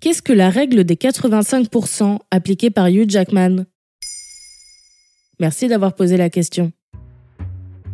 [0.00, 3.64] Qu'est-ce que la règle des 85% appliquée par Hugh Jackman?
[5.40, 6.72] Merci d'avoir posé la question.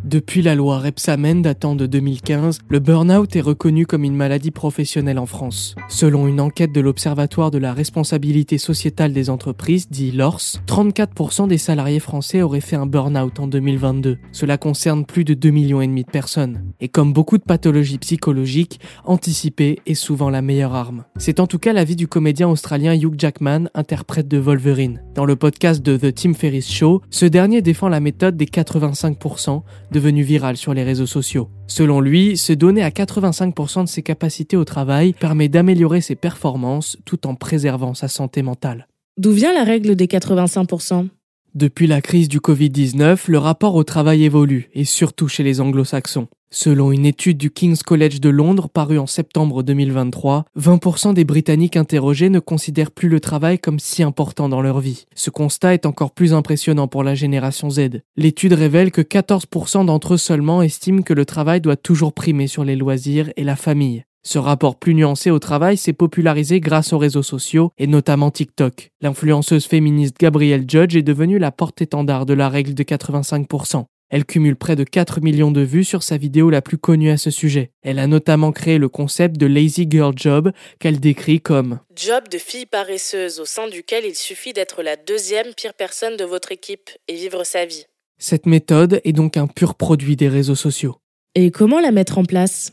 [0.05, 5.17] Depuis la loi Repsamen datant de 2015, le burn-out est reconnu comme une maladie professionnelle
[5.17, 5.73] en France.
[5.89, 11.57] Selon une enquête de l'Observatoire de la responsabilité sociétale des entreprises, dit LORS, 34% des
[11.57, 14.19] salariés français auraient fait un burn-out en 2022.
[14.31, 16.61] Cela concerne plus de 2 millions de personnes.
[16.79, 21.05] Et comme beaucoup de pathologies psychologiques, anticiper est souvent la meilleure arme.
[21.17, 25.01] C'est en tout cas l'avis du comédien australien Hugh Jackman, interprète de Wolverine.
[25.15, 29.63] Dans le podcast de The Tim Ferriss Show, ce dernier défend la méthode des 85%
[29.95, 31.49] devenu viral sur les réseaux sociaux.
[31.67, 36.97] Selon lui, se donner à 85% de ses capacités au travail permet d'améliorer ses performances
[37.05, 38.87] tout en préservant sa santé mentale.
[39.17, 41.07] D'où vient la règle des 85%
[41.53, 46.27] Depuis la crise du Covid-19, le rapport au travail évolue, et surtout chez les anglo-saxons.
[46.51, 51.75] Selon une étude du King's College de Londres parue en septembre 2023, 20% des Britanniques
[51.75, 55.05] interrogés ne considèrent plus le travail comme si important dans leur vie.
[55.15, 58.01] Ce constat est encore plus impressionnant pour la génération Z.
[58.15, 62.63] L'étude révèle que 14% d'entre eux seulement estiment que le travail doit toujours primer sur
[62.63, 64.05] les loisirs et la famille.
[64.27, 68.91] Ce rapport plus nuancé au travail s'est popularisé grâce aux réseaux sociaux et notamment TikTok.
[69.01, 73.85] L'influenceuse féministe Gabrielle Judge est devenue la porte-étendard de la règle de 85%.
[74.15, 77.17] Elle cumule près de 4 millions de vues sur sa vidéo la plus connue à
[77.17, 77.71] ce sujet.
[77.81, 82.37] Elle a notamment créé le concept de Lazy Girl Job qu'elle décrit comme Job de
[82.37, 86.91] fille paresseuse au sein duquel il suffit d'être la deuxième pire personne de votre équipe
[87.09, 87.87] et vivre sa vie.
[88.17, 90.95] Cette méthode est donc un pur produit des réseaux sociaux.
[91.35, 92.71] Et comment la mettre en place?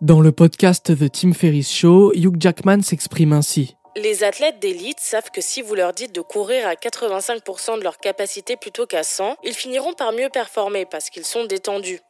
[0.00, 3.76] Dans le podcast The Tim Ferriss Show, Hugh Jackman s'exprime ainsi.
[3.94, 7.98] Les athlètes d'élite savent que si vous leur dites de courir à 85% de leur
[7.98, 12.00] capacité plutôt qu'à 100, ils finiront par mieux performer parce qu'ils sont détendus.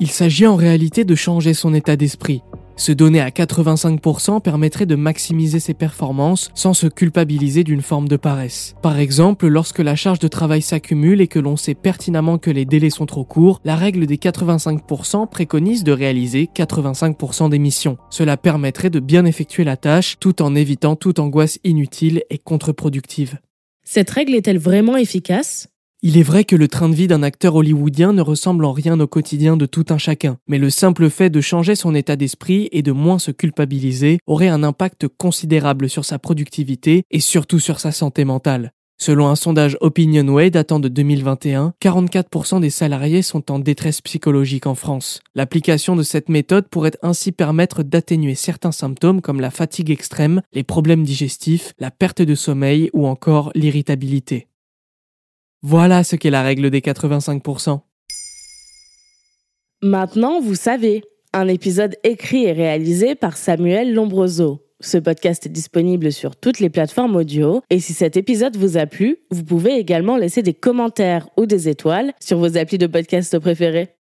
[0.00, 2.42] Il s'agit en réalité de changer son état d'esprit.
[2.76, 8.16] Se donner à 85% permettrait de maximiser ses performances sans se culpabiliser d'une forme de
[8.16, 8.74] paresse.
[8.82, 12.64] Par exemple, lorsque la charge de travail s'accumule et que l'on sait pertinemment que les
[12.64, 17.98] délais sont trop courts, la règle des 85% préconise de réaliser 85% des missions.
[18.10, 23.38] Cela permettrait de bien effectuer la tâche tout en évitant toute angoisse inutile et contre-productive.
[23.84, 25.69] Cette règle est-elle vraiment efficace?
[26.02, 28.98] Il est vrai que le train de vie d'un acteur hollywoodien ne ressemble en rien
[28.98, 32.70] au quotidien de tout un chacun, mais le simple fait de changer son état d'esprit
[32.72, 37.80] et de moins se culpabiliser aurait un impact considérable sur sa productivité et surtout sur
[37.80, 38.72] sa santé mentale.
[38.98, 44.74] Selon un sondage Opinionway datant de 2021, 44% des salariés sont en détresse psychologique en
[44.74, 45.20] France.
[45.34, 50.64] L'application de cette méthode pourrait ainsi permettre d'atténuer certains symptômes comme la fatigue extrême, les
[50.64, 54.48] problèmes digestifs, la perte de sommeil ou encore l'irritabilité.
[55.62, 57.80] Voilà ce qu'est la règle des 85%.
[59.82, 61.02] Maintenant, vous savez,
[61.34, 64.64] un épisode écrit et réalisé par Samuel Lombroso.
[64.80, 68.86] Ce podcast est disponible sur toutes les plateformes audio et si cet épisode vous a
[68.86, 73.38] plu, vous pouvez également laisser des commentaires ou des étoiles sur vos applis de podcast
[73.38, 73.99] préférés.